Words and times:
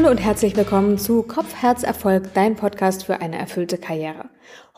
Hallo 0.00 0.12
und 0.12 0.16
herzlich 0.16 0.56
willkommen 0.56 0.96
zu 0.96 1.22
Kopf, 1.22 1.54
Herz, 1.60 1.82
Erfolg, 1.82 2.32
dein 2.32 2.56
Podcast 2.56 3.04
für 3.04 3.20
eine 3.20 3.36
erfüllte 3.36 3.76
Karriere. 3.76 4.30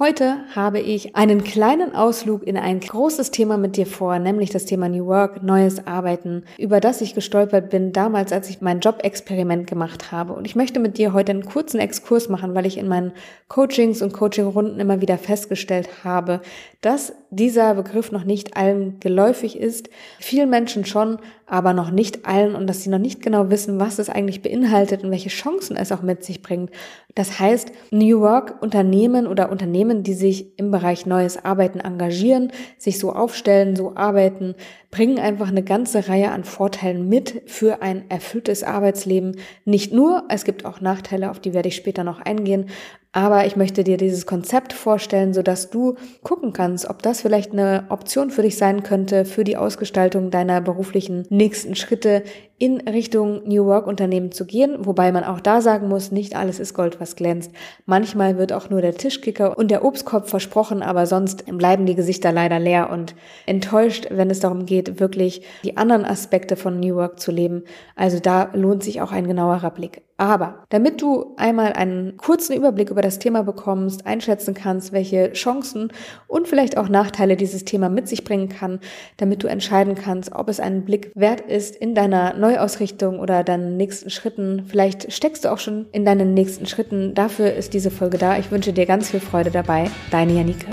Heute 0.02 0.38
habe 0.52 0.80
ich 0.80 1.14
einen 1.14 1.44
kleinen 1.44 1.94
Ausflug 1.94 2.42
in 2.44 2.56
ein 2.56 2.80
großes 2.80 3.30
Thema 3.30 3.56
mit 3.56 3.76
dir 3.76 3.86
vor, 3.86 4.18
nämlich 4.18 4.50
das 4.50 4.64
Thema 4.64 4.88
New 4.88 5.06
Work, 5.06 5.44
neues 5.44 5.86
Arbeiten, 5.86 6.42
über 6.58 6.80
das 6.80 7.00
ich 7.02 7.14
gestolpert 7.14 7.70
bin 7.70 7.92
damals, 7.92 8.32
als 8.32 8.50
ich 8.50 8.60
mein 8.60 8.80
Job-Experiment 8.80 9.68
gemacht 9.68 10.10
habe. 10.10 10.32
Und 10.32 10.44
ich 10.44 10.56
möchte 10.56 10.80
mit 10.80 10.98
dir 10.98 11.12
heute 11.12 11.30
einen 11.30 11.44
kurzen 11.44 11.78
Exkurs 11.78 12.28
machen, 12.28 12.52
weil 12.56 12.66
ich 12.66 12.78
in 12.78 12.88
meinen 12.88 13.12
Coachings 13.46 14.02
und 14.02 14.12
Coaching-Runden 14.12 14.80
immer 14.80 15.00
wieder 15.00 15.18
festgestellt 15.18 15.88
habe, 16.02 16.40
dass 16.80 17.12
dieser 17.30 17.74
Begriff 17.74 18.10
noch 18.10 18.24
nicht 18.24 18.56
allen 18.56 18.98
geläufig 18.98 19.56
ist, 19.56 19.88
vielen 20.18 20.50
Menschen 20.50 20.84
schon, 20.84 21.18
aber 21.52 21.74
noch 21.74 21.90
nicht 21.90 22.26
allen 22.26 22.54
und 22.54 22.66
dass 22.66 22.82
sie 22.82 22.88
noch 22.88 22.98
nicht 22.98 23.20
genau 23.20 23.50
wissen, 23.50 23.78
was 23.78 23.98
es 23.98 24.08
eigentlich 24.08 24.40
beinhaltet 24.40 25.04
und 25.04 25.10
welche 25.10 25.28
Chancen 25.28 25.76
es 25.76 25.92
auch 25.92 26.00
mit 26.00 26.24
sich 26.24 26.40
bringt. 26.40 26.70
Das 27.14 27.38
heißt, 27.38 27.72
New 27.90 28.20
Work 28.20 28.62
Unternehmen 28.62 29.26
oder 29.26 29.52
Unternehmen, 29.52 29.91
die 29.94 30.14
sich 30.14 30.58
im 30.58 30.70
Bereich 30.70 31.06
neues 31.06 31.44
Arbeiten 31.44 31.80
engagieren, 31.80 32.52
sich 32.78 32.98
so 32.98 33.12
aufstellen, 33.12 33.76
so 33.76 33.94
arbeiten, 33.94 34.54
bringen 34.92 35.18
einfach 35.18 35.48
eine 35.48 35.64
ganze 35.64 36.06
Reihe 36.08 36.30
an 36.30 36.44
Vorteilen 36.44 37.08
mit 37.08 37.42
für 37.46 37.82
ein 37.82 38.04
erfülltes 38.10 38.62
Arbeitsleben. 38.62 39.36
Nicht 39.64 39.92
nur, 39.92 40.24
es 40.28 40.44
gibt 40.44 40.66
auch 40.66 40.80
Nachteile, 40.80 41.30
auf 41.30 41.40
die 41.40 41.54
werde 41.54 41.70
ich 41.70 41.76
später 41.76 42.04
noch 42.04 42.20
eingehen, 42.20 42.66
aber 43.14 43.44
ich 43.44 43.56
möchte 43.56 43.84
dir 43.84 43.98
dieses 43.98 44.24
Konzept 44.24 44.72
vorstellen, 44.72 45.34
so 45.34 45.42
dass 45.42 45.68
du 45.68 45.96
gucken 46.22 46.54
kannst, 46.54 46.88
ob 46.88 47.02
das 47.02 47.20
vielleicht 47.20 47.52
eine 47.52 47.84
Option 47.90 48.30
für 48.30 48.40
dich 48.40 48.56
sein 48.56 48.82
könnte 48.82 49.26
für 49.26 49.44
die 49.44 49.58
Ausgestaltung 49.58 50.30
deiner 50.30 50.62
beruflichen 50.62 51.26
nächsten 51.28 51.74
Schritte 51.74 52.22
in 52.56 52.80
Richtung 52.80 53.42
New 53.46 53.66
Work 53.66 53.86
Unternehmen 53.86 54.32
zu 54.32 54.46
gehen, 54.46 54.86
wobei 54.86 55.12
man 55.12 55.24
auch 55.24 55.40
da 55.40 55.60
sagen 55.60 55.88
muss, 55.88 56.10
nicht 56.10 56.36
alles 56.36 56.58
ist 56.58 56.72
Gold, 56.72 57.00
was 57.00 57.16
glänzt. 57.16 57.50
Manchmal 57.84 58.38
wird 58.38 58.54
auch 58.54 58.70
nur 58.70 58.80
der 58.80 58.94
Tischkicker 58.94 59.58
und 59.58 59.70
der 59.70 59.84
Obstkorb 59.84 60.30
versprochen, 60.30 60.80
aber 60.80 61.06
sonst 61.06 61.44
bleiben 61.46 61.84
die 61.84 61.96
Gesichter 61.96 62.32
leider 62.32 62.60
leer 62.60 62.88
und 62.88 63.14
enttäuscht, 63.44 64.06
wenn 64.10 64.30
es 64.30 64.40
darum 64.40 64.64
geht, 64.64 64.81
wirklich 65.00 65.42
die 65.64 65.76
anderen 65.76 66.04
Aspekte 66.04 66.56
von 66.56 66.80
New 66.80 66.96
Work 66.96 67.20
zu 67.20 67.32
leben. 67.32 67.64
Also 67.96 68.20
da 68.20 68.50
lohnt 68.54 68.82
sich 68.82 69.00
auch 69.00 69.12
ein 69.12 69.26
genauerer 69.26 69.70
Blick. 69.70 70.02
Aber 70.22 70.62
damit 70.68 71.02
du 71.02 71.34
einmal 71.36 71.72
einen 71.72 72.16
kurzen 72.16 72.54
Überblick 72.54 72.90
über 72.90 73.02
das 73.02 73.18
Thema 73.18 73.42
bekommst, 73.42 74.06
einschätzen 74.06 74.54
kannst, 74.54 74.92
welche 74.92 75.32
Chancen 75.32 75.92
und 76.28 76.46
vielleicht 76.46 76.76
auch 76.76 76.88
Nachteile 76.88 77.34
dieses 77.34 77.64
Thema 77.64 77.88
mit 77.88 78.06
sich 78.06 78.22
bringen 78.22 78.48
kann, 78.48 78.78
damit 79.16 79.42
du 79.42 79.48
entscheiden 79.48 79.96
kannst, 79.96 80.32
ob 80.32 80.48
es 80.48 80.60
einen 80.60 80.84
Blick 80.84 81.10
wert 81.16 81.40
ist 81.40 81.74
in 81.74 81.96
deiner 81.96 82.34
Neuausrichtung 82.34 83.18
oder 83.18 83.42
deinen 83.42 83.76
nächsten 83.76 84.10
Schritten. 84.10 84.64
Vielleicht 84.68 85.12
steckst 85.12 85.44
du 85.44 85.50
auch 85.50 85.58
schon 85.58 85.86
in 85.90 86.04
deinen 86.04 86.34
nächsten 86.34 86.66
Schritten. 86.66 87.14
Dafür 87.14 87.52
ist 87.54 87.74
diese 87.74 87.90
Folge 87.90 88.18
da. 88.18 88.38
Ich 88.38 88.52
wünsche 88.52 88.72
dir 88.72 88.86
ganz 88.86 89.10
viel 89.10 89.20
Freude 89.20 89.50
dabei. 89.50 89.90
Deine 90.12 90.34
Janike. 90.34 90.66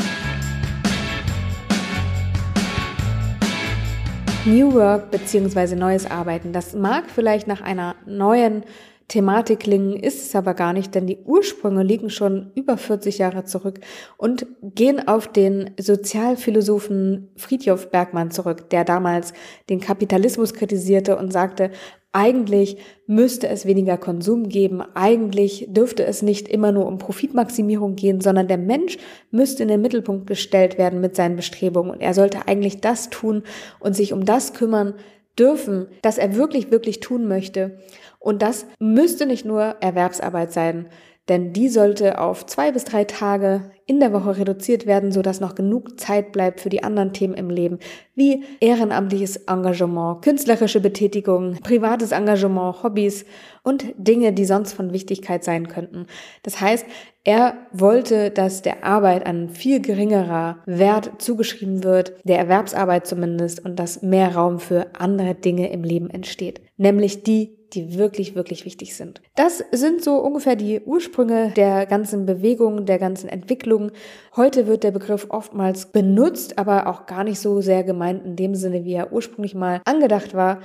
New 4.45 4.73
Work 4.73 5.11
bzw. 5.11 5.75
neues 5.75 6.09
Arbeiten. 6.09 6.53
Das 6.53 6.73
mag 6.73 7.03
vielleicht 7.13 7.45
nach 7.47 7.59
einer 7.59 7.95
neuen 8.05 8.63
Thematik 9.09 9.61
klingen, 9.61 9.95
ist 9.95 10.27
es 10.27 10.35
aber 10.35 10.53
gar 10.53 10.71
nicht, 10.71 10.93
denn 10.93 11.07
die 11.07 11.17
Ursprünge 11.25 11.81
liegen 11.81 12.11
schon 12.11 12.51
über 12.53 12.77
40 12.77 13.17
Jahre 13.17 13.43
zurück 13.43 13.79
und 14.17 14.45
gehen 14.61 15.07
auf 15.07 15.27
den 15.27 15.71
Sozialphilosophen 15.79 17.29
Friedhof 17.35 17.89
Bergmann 17.89 18.29
zurück, 18.29 18.69
der 18.69 18.85
damals 18.85 19.33
den 19.67 19.79
Kapitalismus 19.79 20.53
kritisierte 20.53 21.17
und 21.17 21.33
sagte, 21.33 21.71
eigentlich 22.11 22.77
müsste 23.07 23.47
es 23.47 23.65
weniger 23.65 23.97
Konsum 23.97 24.47
geben, 24.49 24.81
eigentlich 24.93 25.67
dürfte 25.69 26.05
es 26.05 26.21
nicht 26.21 26.47
immer 26.47 26.71
nur 26.71 26.85
um 26.85 26.99
Profitmaximierung 26.99 27.95
gehen, 27.95 28.21
sondern 28.21 28.47
der 28.47 28.57
Mensch 28.57 28.97
müsste 29.31 29.63
in 29.63 29.69
den 29.69 29.81
Mittelpunkt 29.81 30.27
gestellt 30.27 30.77
werden 30.77 31.01
mit 31.01 31.15
seinen 31.15 31.35
Bestrebungen 31.35 31.91
und 31.91 32.01
er 32.01 32.13
sollte 32.13 32.47
eigentlich 32.47 32.79
das 32.81 33.09
tun 33.09 33.43
und 33.79 33.95
sich 33.95 34.13
um 34.13 34.25
das 34.25 34.53
kümmern 34.53 34.93
dürfen, 35.39 35.87
das 36.01 36.17
er 36.17 36.35
wirklich, 36.35 36.71
wirklich 36.71 36.99
tun 36.99 37.27
möchte. 37.27 37.79
Und 38.19 38.41
das 38.41 38.65
müsste 38.79 39.25
nicht 39.25 39.45
nur 39.45 39.77
Erwerbsarbeit 39.79 40.51
sein, 40.51 40.89
denn 41.29 41.53
die 41.53 41.69
sollte 41.69 42.19
auf 42.19 42.45
zwei 42.45 42.71
bis 42.71 42.83
drei 42.83 43.03
Tage 43.05 43.71
in 43.85 43.99
der 43.99 44.13
Woche 44.13 44.37
reduziert 44.37 44.85
werden, 44.85 45.11
sodass 45.11 45.39
noch 45.39 45.55
genug 45.55 45.99
Zeit 45.99 46.31
bleibt 46.31 46.59
für 46.59 46.69
die 46.69 46.83
anderen 46.83 47.13
Themen 47.13 47.33
im 47.35 47.49
Leben, 47.49 47.79
wie 48.15 48.43
ehrenamtliches 48.59 49.37
Engagement, 49.47 50.21
künstlerische 50.21 50.79
Betätigung, 50.79 51.57
privates 51.63 52.11
Engagement, 52.11 52.83
Hobbys 52.83 53.25
und 53.63 53.85
Dinge, 53.97 54.33
die 54.33 54.45
sonst 54.45 54.73
von 54.73 54.93
Wichtigkeit 54.93 55.43
sein 55.43 55.67
könnten. 55.67 56.07
Das 56.43 56.59
heißt, 56.59 56.85
er 57.23 57.55
wollte, 57.71 58.31
dass 58.31 58.61
der 58.61 58.83
Arbeit 58.83 59.25
ein 59.25 59.49
viel 59.49 59.81
geringerer 59.81 60.57
Wert 60.65 61.21
zugeschrieben 61.21 61.83
wird, 61.83 62.13
der 62.23 62.39
Erwerbsarbeit 62.39 63.05
zumindest, 63.05 63.63
und 63.63 63.77
dass 63.77 64.01
mehr 64.01 64.35
Raum 64.35 64.59
für 64.59 64.87
andere 64.97 65.35
Dinge 65.35 65.71
im 65.71 65.83
Leben 65.83 66.09
entsteht, 66.09 66.61
nämlich 66.77 67.23
die, 67.23 67.58
die 67.73 67.97
wirklich, 67.97 68.35
wirklich 68.35 68.65
wichtig 68.65 68.95
sind. 68.95 69.21
Das 69.35 69.63
sind 69.71 70.03
so 70.03 70.17
ungefähr 70.17 70.55
die 70.55 70.81
Ursprünge 70.81 71.51
der 71.55 71.85
ganzen 71.85 72.25
Bewegung, 72.25 72.85
der 72.85 72.99
ganzen 72.99 73.29
Entwicklung. 73.29 73.91
Heute 74.35 74.67
wird 74.67 74.83
der 74.83 74.91
Begriff 74.91 75.27
oftmals 75.29 75.87
benutzt, 75.87 76.57
aber 76.57 76.87
auch 76.87 77.05
gar 77.05 77.23
nicht 77.23 77.39
so 77.39 77.61
sehr 77.61 77.83
gemeint 77.83 78.25
in 78.25 78.35
dem 78.35 78.55
Sinne, 78.55 78.85
wie 78.85 78.93
er 78.93 79.11
ursprünglich 79.13 79.55
mal 79.55 79.81
angedacht 79.85 80.33
war. 80.33 80.59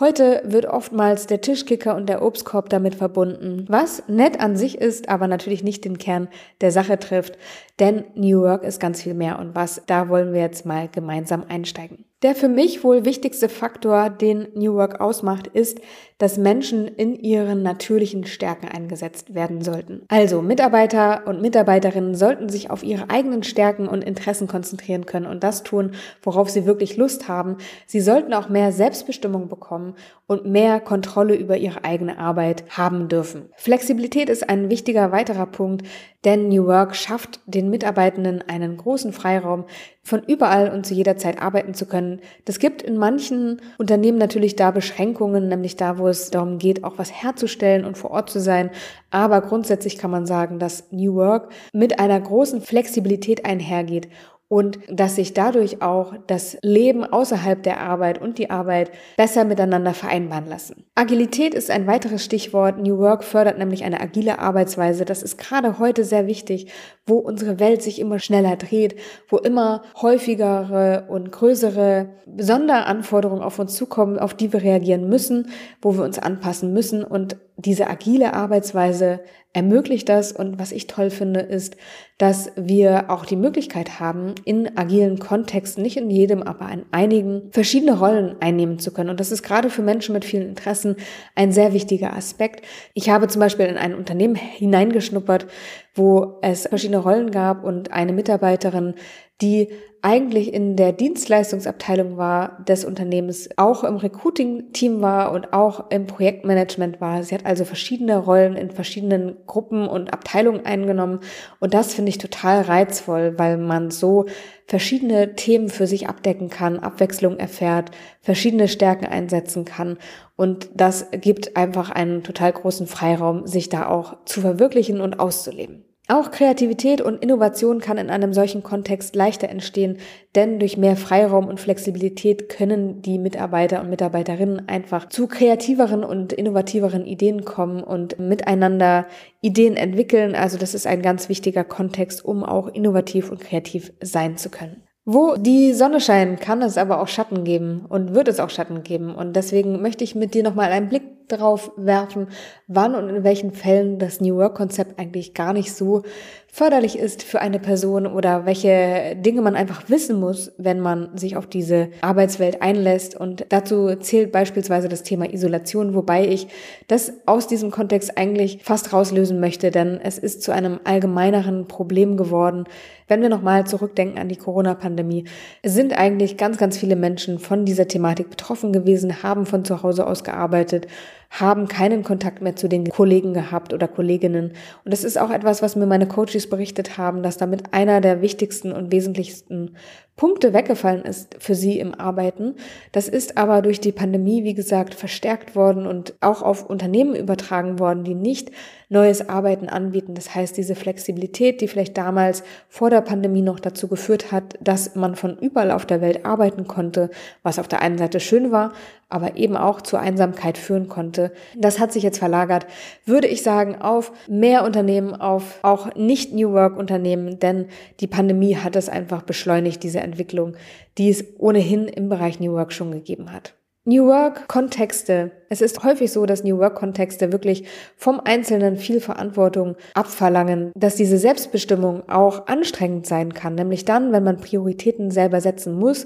Heute 0.00 0.42
wird 0.44 0.66
oftmals 0.66 1.26
der 1.26 1.40
Tischkicker 1.40 1.96
und 1.96 2.08
der 2.08 2.22
Obstkorb 2.22 2.68
damit 2.68 2.94
verbunden, 2.94 3.64
was 3.68 4.04
nett 4.06 4.38
an 4.38 4.56
sich 4.56 4.78
ist, 4.78 5.08
aber 5.08 5.26
natürlich 5.26 5.64
nicht 5.64 5.84
den 5.84 5.98
Kern 5.98 6.28
der 6.60 6.70
Sache 6.70 7.00
trifft, 7.00 7.36
denn 7.78 8.04
New 8.14 8.42
Work 8.42 8.64
ist 8.64 8.80
ganz 8.80 9.02
viel 9.02 9.14
mehr 9.14 9.38
und 9.38 9.54
was, 9.54 9.82
da 9.86 10.08
wollen 10.08 10.32
wir 10.32 10.40
jetzt 10.40 10.66
mal 10.66 10.88
gemeinsam 10.88 11.44
einsteigen. 11.48 12.04
Der 12.22 12.34
für 12.34 12.48
mich 12.48 12.82
wohl 12.82 13.04
wichtigste 13.04 13.48
Faktor, 13.48 14.10
den 14.10 14.48
New 14.54 14.74
Work 14.74 15.00
ausmacht, 15.00 15.46
ist, 15.46 15.80
dass 16.18 16.36
Menschen 16.36 16.88
in 16.88 17.14
ihren 17.14 17.62
natürlichen 17.62 18.26
Stärken 18.26 18.66
eingesetzt 18.66 19.36
werden 19.36 19.62
sollten. 19.62 20.02
Also 20.08 20.42
Mitarbeiter 20.42 21.28
und 21.28 21.40
Mitarbeiterinnen 21.40 22.16
sollten 22.16 22.48
sich 22.48 22.70
auf 22.70 22.82
ihre 22.82 23.08
eigenen 23.08 23.44
Stärken 23.44 23.86
und 23.86 24.02
Interessen 24.02 24.48
konzentrieren 24.48 25.06
können 25.06 25.26
und 25.26 25.44
das 25.44 25.62
tun, 25.62 25.92
worauf 26.20 26.50
sie 26.50 26.66
wirklich 26.66 26.96
Lust 26.96 27.28
haben. 27.28 27.58
Sie 27.86 28.00
sollten 28.00 28.34
auch 28.34 28.48
mehr 28.48 28.72
Selbstbestimmung 28.72 29.46
bekommen 29.46 29.94
und 30.26 30.44
mehr 30.44 30.80
Kontrolle 30.80 31.36
über 31.36 31.56
ihre 31.56 31.84
eigene 31.84 32.18
Arbeit 32.18 32.64
haben 32.70 33.06
dürfen. 33.06 33.50
Flexibilität 33.54 34.28
ist 34.28 34.50
ein 34.50 34.70
wichtiger 34.70 35.12
weiterer 35.12 35.46
Punkt, 35.46 35.86
denn 36.24 36.48
New 36.48 36.66
Work 36.66 36.96
schafft 36.96 37.40
den 37.46 37.70
Mitarbeitenden 37.70 38.42
einen 38.46 38.76
großen 38.76 39.12
Freiraum, 39.12 39.64
von 40.02 40.22
überall 40.26 40.70
und 40.70 40.84
zu 40.84 40.94
jeder 40.94 41.16
Zeit 41.16 41.40
arbeiten 41.40 41.74
zu 41.74 41.86
können. 41.86 42.20
Das 42.44 42.58
gibt 42.58 42.82
in 42.82 42.96
manchen 42.96 43.60
Unternehmen 43.78 44.18
natürlich 44.18 44.56
da 44.56 44.70
Beschränkungen, 44.70 45.48
nämlich 45.48 45.76
da, 45.76 45.98
wo 45.98 46.08
es 46.08 46.30
darum 46.30 46.58
geht, 46.58 46.82
auch 46.82 46.98
was 46.98 47.12
herzustellen 47.12 47.84
und 47.84 47.98
vor 47.98 48.10
Ort 48.10 48.30
zu 48.30 48.40
sein. 48.40 48.70
Aber 49.10 49.42
grundsätzlich 49.42 49.98
kann 49.98 50.10
man 50.10 50.26
sagen, 50.26 50.58
dass 50.58 50.90
New 50.90 51.14
Work 51.14 51.52
mit 51.72 52.00
einer 52.00 52.18
großen 52.18 52.62
Flexibilität 52.62 53.44
einhergeht 53.44 54.08
und 54.48 54.78
dass 54.88 55.16
sich 55.16 55.34
dadurch 55.34 55.82
auch 55.82 56.14
das 56.26 56.56
Leben 56.62 57.04
außerhalb 57.04 57.62
der 57.62 57.80
Arbeit 57.80 58.20
und 58.20 58.38
die 58.38 58.48
Arbeit 58.48 58.90
besser 59.18 59.44
miteinander 59.44 59.92
vereinbaren 59.92 60.46
lassen. 60.46 60.86
Agilität 60.94 61.54
ist 61.54 61.70
ein 61.70 61.86
weiteres 61.86 62.24
Stichwort. 62.24 62.78
New 62.78 62.98
Work 62.98 63.24
fördert 63.24 63.58
nämlich 63.58 63.84
eine 63.84 64.00
agile 64.00 64.38
Arbeitsweise. 64.38 65.04
Das 65.04 65.22
ist 65.22 65.36
gerade 65.36 65.78
heute 65.78 66.02
sehr 66.02 66.26
wichtig, 66.26 66.72
wo 67.06 67.18
unsere 67.18 67.60
Welt 67.60 67.82
sich 67.82 67.98
immer 67.98 68.18
schneller 68.18 68.56
dreht, 68.56 68.96
wo 69.28 69.36
immer 69.36 69.82
häufigere 70.00 71.04
und 71.08 71.30
größere 71.30 72.08
Sonderanforderungen 72.38 73.42
auf 73.42 73.58
uns 73.58 73.74
zukommen, 73.74 74.18
auf 74.18 74.32
die 74.32 74.52
wir 74.52 74.62
reagieren 74.62 75.08
müssen, 75.10 75.50
wo 75.82 75.94
wir 75.96 76.04
uns 76.04 76.18
anpassen 76.18 76.72
müssen 76.72 77.04
und 77.04 77.36
diese 77.58 77.90
agile 77.90 78.34
Arbeitsweise 78.34 79.20
ermöglicht 79.52 80.08
das. 80.08 80.30
Und 80.30 80.60
was 80.60 80.70
ich 80.70 80.86
toll 80.86 81.10
finde, 81.10 81.40
ist, 81.40 81.76
dass 82.16 82.52
wir 82.54 83.10
auch 83.10 83.24
die 83.24 83.36
Möglichkeit 83.36 83.98
haben, 83.98 84.36
in 84.44 84.78
agilen 84.78 85.18
Kontexten, 85.18 85.82
nicht 85.82 85.96
in 85.96 86.08
jedem, 86.08 86.42
aber 86.42 86.70
in 86.70 86.84
einigen, 86.92 87.50
verschiedene 87.50 87.98
Rollen 87.98 88.36
einnehmen 88.40 88.78
zu 88.78 88.92
können. 88.92 89.10
Und 89.10 89.18
das 89.18 89.32
ist 89.32 89.42
gerade 89.42 89.70
für 89.70 89.82
Menschen 89.82 90.12
mit 90.12 90.24
vielen 90.24 90.48
Interessen 90.48 90.96
ein 91.34 91.50
sehr 91.50 91.72
wichtiger 91.72 92.14
Aspekt. 92.14 92.64
Ich 92.94 93.10
habe 93.10 93.26
zum 93.26 93.40
Beispiel 93.40 93.66
in 93.66 93.76
ein 93.76 93.94
Unternehmen 93.94 94.36
hineingeschnuppert, 94.36 95.48
wo 95.94 96.38
es 96.42 96.68
verschiedene 96.68 96.98
Rollen 96.98 97.32
gab 97.32 97.64
und 97.64 97.92
eine 97.92 98.12
Mitarbeiterin, 98.12 98.94
die 99.40 99.68
eigentlich 100.08 100.54
in 100.54 100.74
der 100.74 100.92
Dienstleistungsabteilung 100.92 102.16
war 102.16 102.64
des 102.66 102.86
Unternehmens, 102.86 103.50
auch 103.58 103.84
im 103.84 103.96
Recruiting-Team 103.96 105.02
war 105.02 105.32
und 105.32 105.52
auch 105.52 105.90
im 105.90 106.06
Projektmanagement 106.06 106.98
war. 106.98 107.22
Sie 107.22 107.34
hat 107.34 107.44
also 107.44 107.66
verschiedene 107.66 108.16
Rollen 108.16 108.56
in 108.56 108.70
verschiedenen 108.70 109.36
Gruppen 109.46 109.86
und 109.86 110.14
Abteilungen 110.14 110.64
eingenommen. 110.64 111.20
Und 111.60 111.74
das 111.74 111.92
finde 111.92 112.08
ich 112.08 112.16
total 112.16 112.62
reizvoll, 112.62 113.38
weil 113.38 113.58
man 113.58 113.90
so 113.90 114.24
verschiedene 114.66 115.34
Themen 115.34 115.68
für 115.68 115.86
sich 115.86 116.08
abdecken 116.08 116.48
kann, 116.48 116.78
Abwechslung 116.78 117.38
erfährt, 117.38 117.90
verschiedene 118.22 118.68
Stärken 118.68 119.04
einsetzen 119.04 119.66
kann. 119.66 119.98
Und 120.36 120.70
das 120.74 121.10
gibt 121.10 121.54
einfach 121.54 121.90
einen 121.90 122.22
total 122.22 122.54
großen 122.54 122.86
Freiraum, 122.86 123.46
sich 123.46 123.68
da 123.68 123.86
auch 123.86 124.24
zu 124.24 124.40
verwirklichen 124.40 125.02
und 125.02 125.20
auszuleben. 125.20 125.84
Auch 126.10 126.30
Kreativität 126.30 127.02
und 127.02 127.22
Innovation 127.22 127.80
kann 127.82 127.98
in 127.98 128.08
einem 128.08 128.32
solchen 128.32 128.62
Kontext 128.62 129.14
leichter 129.14 129.50
entstehen, 129.50 129.98
denn 130.34 130.58
durch 130.58 130.78
mehr 130.78 130.96
Freiraum 130.96 131.46
und 131.46 131.60
Flexibilität 131.60 132.48
können 132.48 133.02
die 133.02 133.18
Mitarbeiter 133.18 133.82
und 133.82 133.90
Mitarbeiterinnen 133.90 134.70
einfach 134.70 135.10
zu 135.10 135.26
kreativeren 135.26 136.04
und 136.04 136.32
innovativeren 136.32 137.04
Ideen 137.04 137.44
kommen 137.44 137.82
und 137.82 138.18
miteinander 138.18 139.04
Ideen 139.42 139.76
entwickeln. 139.76 140.34
Also 140.34 140.56
das 140.56 140.72
ist 140.72 140.86
ein 140.86 141.02
ganz 141.02 141.28
wichtiger 141.28 141.62
Kontext, 141.62 142.24
um 142.24 142.42
auch 142.42 142.68
innovativ 142.68 143.30
und 143.30 143.40
kreativ 143.40 143.92
sein 144.00 144.38
zu 144.38 144.48
können. 144.48 144.82
Wo 145.04 145.36
die 145.36 145.74
Sonne 145.74 146.00
scheint, 146.00 146.40
kann 146.40 146.62
es 146.62 146.78
aber 146.78 147.02
auch 147.02 147.08
Schatten 147.08 147.44
geben 147.44 147.84
und 147.86 148.14
wird 148.14 148.28
es 148.28 148.40
auch 148.40 148.50
Schatten 148.50 148.82
geben. 148.82 149.14
Und 149.14 149.36
deswegen 149.36 149.82
möchte 149.82 150.04
ich 150.04 150.14
mit 150.14 150.32
dir 150.32 150.42
nochmal 150.42 150.72
einen 150.72 150.88
Blick 150.88 151.17
darauf 151.28 151.72
werfen, 151.76 152.28
wann 152.66 152.94
und 152.94 153.08
in 153.08 153.24
welchen 153.24 153.52
Fällen 153.52 153.98
das 153.98 154.20
New 154.20 154.36
Work-Konzept 154.36 154.98
eigentlich 154.98 155.34
gar 155.34 155.52
nicht 155.52 155.72
so 155.72 156.02
förderlich 156.50 156.98
ist 156.98 157.22
für 157.22 157.40
eine 157.40 157.58
Person 157.58 158.06
oder 158.06 158.46
welche 158.46 159.14
Dinge 159.16 159.42
man 159.42 159.54
einfach 159.54 159.88
wissen 159.88 160.18
muss, 160.18 160.50
wenn 160.56 160.80
man 160.80 161.16
sich 161.16 161.36
auf 161.36 161.46
diese 161.46 161.90
Arbeitswelt 162.00 162.62
einlässt. 162.62 163.14
Und 163.14 163.46
dazu 163.50 163.94
zählt 163.96 164.32
beispielsweise 164.32 164.88
das 164.88 165.02
Thema 165.02 165.32
Isolation, 165.32 165.94
wobei 165.94 166.26
ich 166.26 166.48
das 166.88 167.12
aus 167.26 167.46
diesem 167.46 167.70
Kontext 167.70 168.16
eigentlich 168.16 168.60
fast 168.64 168.92
rauslösen 168.92 169.40
möchte, 169.40 169.70
denn 169.70 170.00
es 170.02 170.18
ist 170.18 170.42
zu 170.42 170.52
einem 170.52 170.80
allgemeineren 170.84 171.68
Problem 171.68 172.16
geworden. 172.16 172.64
Wenn 173.06 173.22
wir 173.22 173.28
nochmal 173.28 173.66
zurückdenken 173.66 174.18
an 174.18 174.28
die 174.28 174.36
Corona-Pandemie, 174.36 175.24
sind 175.64 175.96
eigentlich 175.96 176.38
ganz, 176.38 176.56
ganz 176.58 176.76
viele 176.76 176.96
Menschen 176.96 177.38
von 177.38 177.66
dieser 177.66 177.88
Thematik 177.88 178.30
betroffen 178.30 178.72
gewesen, 178.72 179.22
haben 179.22 179.46
von 179.46 179.64
zu 179.64 179.82
Hause 179.82 180.06
aus 180.06 180.24
gearbeitet, 180.24 180.88
haben 181.30 181.68
keinen 181.68 182.02
Kontakt 182.02 182.40
mehr 182.40 182.56
zu 182.56 182.68
den 182.68 182.88
Kollegen 182.88 183.34
gehabt 183.34 183.72
oder 183.72 183.86
Kolleginnen. 183.86 184.52
Und 184.84 184.92
das 184.92 185.04
ist 185.04 185.18
auch 185.18 185.30
etwas, 185.30 185.62
was 185.62 185.76
mir 185.76 185.86
meine 185.86 186.08
Coaches 186.08 186.48
berichtet 186.48 186.96
haben, 186.96 187.22
dass 187.22 187.36
damit 187.36 187.74
einer 187.74 188.00
der 188.00 188.22
wichtigsten 188.22 188.72
und 188.72 188.92
wesentlichsten 188.92 189.76
Punkte 190.16 190.52
weggefallen 190.52 191.02
ist 191.02 191.36
für 191.38 191.54
sie 191.54 191.78
im 191.78 191.94
Arbeiten. 191.94 192.56
Das 192.90 193.08
ist 193.08 193.38
aber 193.38 193.62
durch 193.62 193.80
die 193.80 193.92
Pandemie, 193.92 194.42
wie 194.42 194.54
gesagt, 194.54 194.94
verstärkt 194.94 195.54
worden 195.54 195.86
und 195.86 196.14
auch 196.20 196.42
auf 196.42 196.68
Unternehmen 196.68 197.14
übertragen 197.14 197.78
worden, 197.78 198.02
die 198.02 198.16
nicht 198.16 198.50
neues 198.88 199.28
Arbeiten 199.28 199.68
anbieten. 199.68 200.14
Das 200.14 200.34
heißt, 200.34 200.56
diese 200.56 200.74
Flexibilität, 200.74 201.60
die 201.60 201.68
vielleicht 201.68 201.96
damals 201.96 202.42
vor 202.68 202.90
der 202.90 203.00
Pandemie 203.00 203.42
noch 203.42 203.60
dazu 203.60 203.86
geführt 203.86 204.32
hat, 204.32 204.58
dass 204.60 204.96
man 204.96 205.14
von 205.14 205.38
überall 205.38 205.70
auf 205.70 205.86
der 205.86 206.00
Welt 206.00 206.26
arbeiten 206.26 206.66
konnte, 206.66 207.10
was 207.44 207.60
auf 207.60 207.68
der 207.68 207.80
einen 207.80 207.98
Seite 207.98 208.18
schön 208.18 208.50
war, 208.50 208.72
aber 209.08 209.36
eben 209.36 209.56
auch 209.56 209.80
zur 209.80 210.00
Einsamkeit 210.00 210.58
führen 210.58 210.88
konnte. 210.88 211.32
Das 211.56 211.78
hat 211.78 211.92
sich 211.92 212.02
jetzt 212.02 212.18
verlagert, 212.18 212.66
würde 213.06 213.26
ich 213.26 213.42
sagen, 213.42 213.80
auf 213.80 214.12
mehr 214.28 214.64
Unternehmen, 214.64 215.14
auf 215.14 215.60
auch 215.62 215.94
nicht 215.94 216.34
New 216.34 216.52
Work 216.52 216.76
Unternehmen, 216.76 217.38
denn 217.38 217.66
die 218.00 218.06
Pandemie 218.06 218.56
hat 218.56 218.76
es 218.76 218.88
einfach 218.88 219.22
beschleunigt, 219.22 219.82
diese 219.82 220.00
Entwicklung, 220.00 220.54
die 220.98 221.08
es 221.08 221.24
ohnehin 221.38 221.88
im 221.88 222.08
Bereich 222.08 222.38
New 222.40 222.52
Work 222.52 222.72
schon 222.72 222.90
gegeben 222.90 223.32
hat. 223.32 223.54
New 223.88 224.04
Work-Kontexte. 224.04 225.30
Es 225.48 225.62
ist 225.62 225.82
häufig 225.82 226.12
so, 226.12 226.26
dass 226.26 226.44
New 226.44 226.58
Work-Kontexte 226.58 227.32
wirklich 227.32 227.64
vom 227.96 228.20
Einzelnen 228.20 228.76
viel 228.76 229.00
Verantwortung 229.00 229.76
abverlangen, 229.94 230.72
dass 230.76 230.96
diese 230.96 231.16
Selbstbestimmung 231.16 232.06
auch 232.06 232.48
anstrengend 232.48 233.06
sein 233.06 233.32
kann, 233.32 233.54
nämlich 233.54 233.86
dann, 233.86 234.12
wenn 234.12 234.24
man 234.24 234.36
Prioritäten 234.36 235.10
selber 235.10 235.40
setzen 235.40 235.72
muss 235.72 236.04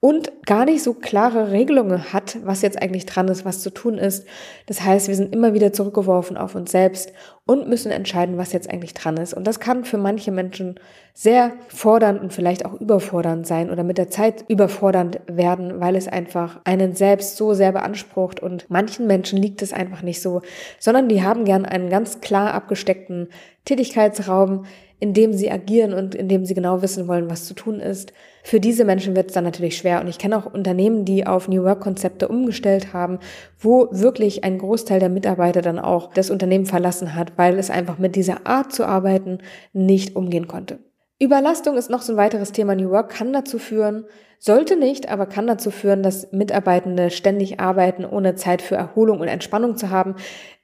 und 0.00 0.46
gar 0.46 0.64
nicht 0.64 0.84
so 0.84 0.94
klare 0.94 1.50
Regelungen 1.50 2.12
hat, 2.12 2.38
was 2.44 2.62
jetzt 2.62 2.80
eigentlich 2.80 3.04
dran 3.04 3.26
ist, 3.26 3.44
was 3.44 3.60
zu 3.60 3.70
tun 3.70 3.98
ist. 3.98 4.26
Das 4.66 4.82
heißt, 4.82 5.08
wir 5.08 5.16
sind 5.16 5.34
immer 5.34 5.54
wieder 5.54 5.72
zurückgeworfen 5.72 6.36
auf 6.36 6.54
uns 6.54 6.70
selbst 6.70 7.12
und 7.46 7.68
müssen 7.68 7.90
entscheiden, 7.90 8.38
was 8.38 8.52
jetzt 8.52 8.70
eigentlich 8.70 8.94
dran 8.94 9.16
ist. 9.16 9.34
Und 9.34 9.44
das 9.44 9.58
kann 9.58 9.84
für 9.84 9.98
manche 9.98 10.30
Menschen 10.30 10.78
sehr 11.14 11.50
fordernd 11.66 12.20
und 12.20 12.32
vielleicht 12.32 12.64
auch 12.64 12.74
überfordernd 12.74 13.44
sein 13.44 13.70
oder 13.70 13.82
mit 13.82 13.98
der 13.98 14.08
Zeit 14.08 14.44
überfordernd 14.46 15.20
werden, 15.26 15.80
weil 15.80 15.96
es 15.96 16.06
einfach 16.06 16.60
einen 16.62 16.94
selbst 16.94 17.36
so 17.36 17.54
sehr 17.54 17.72
beansprucht 17.72 18.38
und 18.38 18.70
manchen 18.70 19.08
Menschen 19.08 19.36
liegt 19.36 19.62
es 19.62 19.72
einfach 19.72 20.02
nicht 20.02 20.22
so, 20.22 20.42
sondern 20.78 21.08
die 21.08 21.24
haben 21.24 21.44
gern 21.44 21.64
einen 21.64 21.90
ganz 21.90 22.20
klar 22.20 22.54
abgesteckten 22.54 23.30
Tätigkeitsraum, 23.64 24.64
in 25.00 25.14
dem 25.14 25.32
sie 25.32 25.50
agieren 25.50 25.92
und 25.94 26.14
in 26.14 26.28
dem 26.28 26.44
sie 26.44 26.54
genau 26.54 26.82
wissen 26.82 27.06
wollen, 27.06 27.30
was 27.30 27.46
zu 27.46 27.54
tun 27.54 27.80
ist. 27.80 28.12
Für 28.42 28.60
diese 28.60 28.84
Menschen 28.84 29.14
wird 29.14 29.28
es 29.28 29.34
dann 29.34 29.44
natürlich 29.44 29.76
schwer. 29.76 30.00
Und 30.00 30.08
ich 30.08 30.18
kenne 30.18 30.36
auch 30.36 30.52
Unternehmen, 30.52 31.04
die 31.04 31.26
auf 31.26 31.48
New 31.48 31.62
Work-Konzepte 31.62 32.28
umgestellt 32.28 32.92
haben, 32.92 33.18
wo 33.58 33.88
wirklich 33.92 34.42
ein 34.42 34.58
Großteil 34.58 34.98
der 35.00 35.08
Mitarbeiter 35.08 35.62
dann 35.62 35.78
auch 35.78 36.12
das 36.12 36.30
Unternehmen 36.30 36.66
verlassen 36.66 37.14
hat, 37.14 37.32
weil 37.36 37.58
es 37.58 37.70
einfach 37.70 37.98
mit 37.98 38.16
dieser 38.16 38.46
Art 38.46 38.72
zu 38.72 38.84
arbeiten 38.86 39.38
nicht 39.72 40.16
umgehen 40.16 40.48
konnte. 40.48 40.78
Überlastung 41.20 41.76
ist 41.76 41.90
noch 41.90 42.02
so 42.02 42.12
ein 42.12 42.16
weiteres 42.16 42.52
Thema. 42.52 42.76
New 42.76 42.90
Work 42.90 43.10
kann 43.10 43.32
dazu 43.32 43.58
führen, 43.58 44.04
sollte 44.38 44.76
nicht, 44.76 45.08
aber 45.08 45.26
kann 45.26 45.48
dazu 45.48 45.72
führen, 45.72 46.04
dass 46.04 46.30
Mitarbeitende 46.30 47.10
ständig 47.10 47.58
arbeiten, 47.58 48.04
ohne 48.04 48.36
Zeit 48.36 48.62
für 48.62 48.76
Erholung 48.76 49.18
und 49.18 49.26
Entspannung 49.26 49.76
zu 49.76 49.90
haben. 49.90 50.14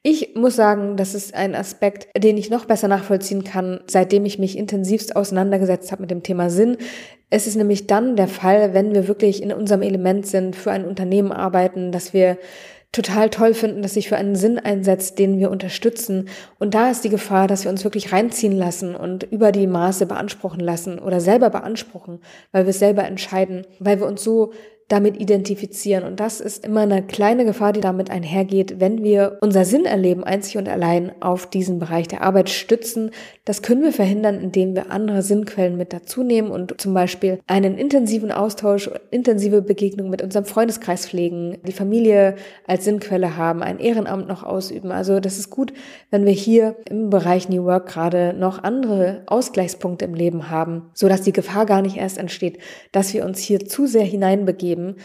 Ich 0.02 0.36
muss 0.36 0.54
sagen, 0.54 0.96
das 0.96 1.14
ist 1.14 1.34
ein 1.34 1.56
Aspekt, 1.56 2.08
den 2.16 2.36
ich 2.36 2.50
noch 2.50 2.66
besser 2.66 2.86
nachvollziehen 2.86 3.42
kann, 3.42 3.80
seitdem 3.88 4.24
ich 4.26 4.38
mich 4.38 4.56
intensivst 4.56 5.16
auseinandergesetzt 5.16 5.90
habe 5.90 6.02
mit 6.02 6.12
dem 6.12 6.22
Thema 6.22 6.50
Sinn. 6.50 6.76
Es 7.30 7.48
ist 7.48 7.56
nämlich 7.56 7.88
dann 7.88 8.14
der 8.14 8.28
Fall, 8.28 8.74
wenn 8.74 8.94
wir 8.94 9.08
wirklich 9.08 9.42
in 9.42 9.52
unserem 9.52 9.82
Element 9.82 10.24
sind, 10.26 10.54
für 10.54 10.70
ein 10.70 10.84
Unternehmen 10.84 11.32
arbeiten, 11.32 11.90
dass 11.90 12.12
wir 12.12 12.38
total 12.94 13.28
toll 13.28 13.54
finden, 13.54 13.82
dass 13.82 13.94
sich 13.94 14.08
für 14.08 14.16
einen 14.16 14.36
Sinn 14.36 14.58
einsetzt, 14.58 15.18
den 15.18 15.38
wir 15.38 15.50
unterstützen. 15.50 16.28
Und 16.58 16.74
da 16.74 16.90
ist 16.90 17.04
die 17.04 17.08
Gefahr, 17.10 17.48
dass 17.48 17.64
wir 17.64 17.70
uns 17.70 17.84
wirklich 17.84 18.12
reinziehen 18.12 18.56
lassen 18.56 18.94
und 18.94 19.24
über 19.24 19.52
die 19.52 19.66
Maße 19.66 20.06
beanspruchen 20.06 20.60
lassen 20.60 20.98
oder 20.98 21.20
selber 21.20 21.50
beanspruchen, 21.50 22.20
weil 22.52 22.64
wir 22.64 22.70
es 22.70 22.78
selber 22.78 23.04
entscheiden, 23.04 23.66
weil 23.80 23.98
wir 23.98 24.06
uns 24.06 24.22
so 24.22 24.52
damit 24.94 25.20
identifizieren. 25.20 26.04
Und 26.04 26.20
das 26.20 26.40
ist 26.40 26.64
immer 26.64 26.82
eine 26.82 27.02
kleine 27.02 27.44
Gefahr, 27.44 27.72
die 27.72 27.80
damit 27.80 28.10
einhergeht, 28.10 28.78
wenn 28.78 29.02
wir 29.02 29.38
unser 29.40 29.64
Sinn 29.64 29.86
erleben, 29.86 30.22
einzig 30.22 30.56
und 30.56 30.68
allein 30.68 31.10
auf 31.20 31.48
diesen 31.48 31.80
Bereich 31.80 32.06
der 32.06 32.22
Arbeit 32.22 32.48
stützen. 32.48 33.10
Das 33.44 33.60
können 33.60 33.82
wir 33.82 33.92
verhindern, 33.92 34.38
indem 34.40 34.76
wir 34.76 34.92
andere 34.92 35.22
Sinnquellen 35.22 35.76
mit 35.76 35.92
dazu 35.92 36.22
nehmen 36.22 36.52
und 36.52 36.80
zum 36.80 36.94
Beispiel 36.94 37.40
einen 37.48 37.76
intensiven 37.76 38.30
Austausch, 38.30 38.88
intensive 39.10 39.62
Begegnung 39.62 40.10
mit 40.10 40.22
unserem 40.22 40.44
Freundeskreis 40.44 41.08
pflegen, 41.08 41.58
die 41.66 41.72
Familie 41.72 42.36
als 42.68 42.84
Sinnquelle 42.84 43.36
haben, 43.36 43.64
ein 43.64 43.80
Ehrenamt 43.80 44.28
noch 44.28 44.44
ausüben. 44.44 44.92
Also 44.92 45.18
das 45.18 45.38
ist 45.38 45.50
gut, 45.50 45.72
wenn 46.12 46.24
wir 46.24 46.32
hier 46.32 46.76
im 46.88 47.10
Bereich 47.10 47.48
New 47.48 47.64
Work 47.64 47.88
gerade 47.88 48.32
noch 48.32 48.62
andere 48.62 49.22
Ausgleichspunkte 49.26 50.04
im 50.04 50.14
Leben 50.14 50.50
haben, 50.50 50.90
so 50.94 51.08
dass 51.08 51.22
die 51.22 51.32
Gefahr 51.32 51.66
gar 51.66 51.82
nicht 51.82 51.96
erst 51.96 52.16
entsteht, 52.16 52.58
dass 52.92 53.12
wir 53.12 53.24
uns 53.24 53.40
hier 53.40 53.66
zu 53.66 53.86
sehr 53.88 54.04
hineinbegeben 54.04 54.83
geben 54.84 54.96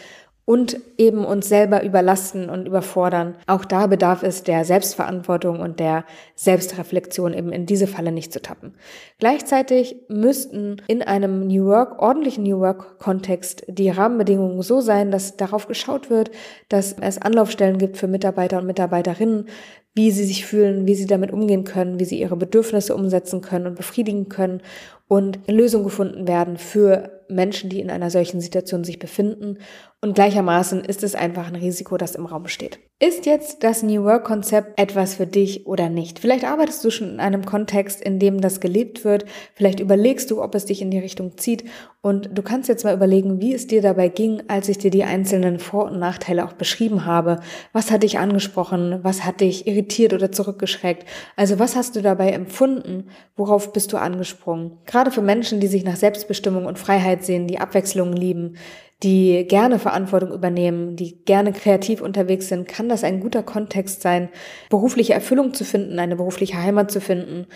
und 0.46 0.80
eben 0.98 1.24
uns 1.24 1.48
selber 1.48 1.84
überlasten 1.84 2.50
und 2.50 2.66
überfordern. 2.66 3.36
Auch 3.46 3.64
da 3.64 3.86
bedarf 3.86 4.24
es 4.24 4.42
der 4.42 4.64
Selbstverantwortung 4.64 5.60
und 5.60 5.78
der 5.78 6.04
Selbstreflexion, 6.34 7.34
eben 7.34 7.52
in 7.52 7.66
diese 7.66 7.86
Falle 7.86 8.10
nicht 8.10 8.32
zu 8.32 8.42
tappen. 8.42 8.74
Gleichzeitig 9.20 9.94
müssten 10.08 10.82
in 10.88 11.02
einem 11.02 11.46
New 11.46 11.66
Work, 11.66 12.02
ordentlichen 12.02 12.42
New 12.42 12.58
Work-Kontext 12.58 13.62
die 13.68 13.90
Rahmenbedingungen 13.90 14.60
so 14.62 14.80
sein, 14.80 15.12
dass 15.12 15.36
darauf 15.36 15.68
geschaut 15.68 16.10
wird, 16.10 16.32
dass 16.68 16.96
es 17.00 17.22
Anlaufstellen 17.22 17.78
gibt 17.78 17.96
für 17.96 18.08
Mitarbeiter 18.08 18.58
und 18.58 18.66
Mitarbeiterinnen, 18.66 19.46
wie 19.94 20.10
sie 20.10 20.24
sich 20.24 20.46
fühlen, 20.46 20.84
wie 20.84 20.96
sie 20.96 21.06
damit 21.06 21.32
umgehen 21.32 21.62
können, 21.62 22.00
wie 22.00 22.04
sie 22.04 22.18
ihre 22.18 22.36
Bedürfnisse 22.36 22.96
umsetzen 22.96 23.40
können 23.40 23.68
und 23.68 23.76
befriedigen 23.76 24.28
können 24.28 24.62
und 25.06 25.38
Lösungen 25.48 25.84
gefunden 25.84 26.26
werden 26.26 26.56
für 26.56 27.19
Menschen, 27.30 27.70
die 27.70 27.80
in 27.80 27.90
einer 27.90 28.10
solchen 28.10 28.40
Situation 28.40 28.84
sich 28.84 28.98
befinden 28.98 29.58
Und 30.02 30.14
gleichermaßen 30.14 30.82
ist 30.82 31.02
es 31.02 31.14
einfach 31.14 31.48
ein 31.48 31.56
Risiko, 31.56 31.98
das 31.98 32.14
im 32.14 32.24
Raum 32.24 32.48
steht. 32.48 32.78
Ist 33.00 33.26
jetzt 33.26 33.62
das 33.64 33.82
New 33.82 34.04
Work 34.04 34.24
Konzept 34.24 34.80
etwas 34.80 35.16
für 35.16 35.26
dich 35.26 35.66
oder 35.66 35.90
nicht? 35.90 36.20
Vielleicht 36.20 36.44
arbeitest 36.44 36.82
du 36.82 36.90
schon 36.90 37.10
in 37.10 37.20
einem 37.20 37.44
Kontext, 37.44 38.00
in 38.00 38.18
dem 38.18 38.40
das 38.40 38.60
gelebt 38.60 39.04
wird. 39.04 39.26
Vielleicht 39.54 39.78
überlegst 39.78 40.30
du, 40.30 40.42
ob 40.42 40.54
es 40.54 40.64
dich 40.64 40.80
in 40.80 40.90
die 40.90 40.98
Richtung 40.98 41.36
zieht. 41.36 41.64
Und 42.00 42.30
du 42.32 42.40
kannst 42.40 42.70
jetzt 42.70 42.84
mal 42.84 42.94
überlegen, 42.94 43.42
wie 43.42 43.52
es 43.52 43.66
dir 43.66 43.82
dabei 43.82 44.08
ging, 44.08 44.42
als 44.48 44.70
ich 44.70 44.78
dir 44.78 44.90
die 44.90 45.04
einzelnen 45.04 45.58
Vor- 45.58 45.90
und 45.90 45.98
Nachteile 45.98 46.46
auch 46.46 46.54
beschrieben 46.54 47.04
habe. 47.04 47.40
Was 47.74 47.90
hat 47.90 48.02
dich 48.02 48.18
angesprochen? 48.18 49.00
Was 49.02 49.26
hat 49.26 49.42
dich 49.42 49.66
irritiert 49.66 50.14
oder 50.14 50.32
zurückgeschreckt? 50.32 51.06
Also 51.36 51.58
was 51.58 51.76
hast 51.76 51.94
du 51.96 52.00
dabei 52.00 52.30
empfunden? 52.30 53.08
Worauf 53.36 53.74
bist 53.74 53.92
du 53.92 53.98
angesprungen? 53.98 54.78
Gerade 54.86 55.10
für 55.10 55.20
Menschen, 55.20 55.60
die 55.60 55.66
sich 55.66 55.84
nach 55.84 55.96
Selbstbestimmung 55.96 56.64
und 56.64 56.78
Freiheit 56.78 57.22
sehen, 57.22 57.46
die 57.46 57.58
Abwechslung 57.58 58.14
lieben, 58.14 58.56
die 59.02 59.46
gerne 59.48 59.78
Verantwortung 59.78 60.32
übernehmen, 60.32 60.96
die 60.96 61.24
gerne 61.24 61.52
kreativ 61.52 62.02
unterwegs 62.02 62.48
sind, 62.48 62.68
kann 62.68 62.88
das 62.88 63.02
ein 63.02 63.20
guter 63.20 63.42
Kontext 63.42 64.02
sein, 64.02 64.28
berufliche 64.68 65.14
Erfüllung 65.14 65.54
zu 65.54 65.64
finden, 65.64 65.98
eine 65.98 66.16
berufliche 66.16 66.62
Heimat 66.62 66.90
zu 66.90 67.00
finden 67.00 67.46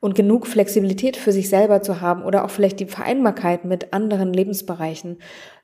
und 0.00 0.14
genug 0.14 0.46
Flexibilität 0.46 1.16
für 1.16 1.30
sich 1.30 1.48
selber 1.48 1.82
zu 1.82 2.00
haben 2.00 2.24
oder 2.24 2.44
auch 2.44 2.50
vielleicht 2.50 2.80
die 2.80 2.86
Vereinbarkeit 2.86 3.64
mit 3.64 3.92
anderen 3.92 4.32
Lebensbereichen. 4.32 5.18